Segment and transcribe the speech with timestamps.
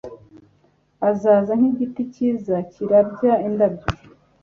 [1.09, 3.87] Azaza nkigiti cyiza kirabya indabyo